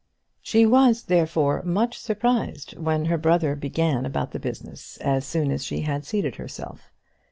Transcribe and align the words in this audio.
She 0.41 0.65
was, 0.65 1.03
therefore, 1.03 1.61
much 1.61 1.95
surprised 1.99 2.75
when 2.75 3.05
her 3.05 3.19
brother 3.19 3.55
began 3.55 4.03
about 4.03 4.31
the 4.31 4.39
business 4.39 4.97
as 4.97 5.25
soon 5.27 5.51
as 5.51 5.63
she 5.63 5.81
had 5.81 6.05
seated 6.05 6.37
herself. 6.37 6.89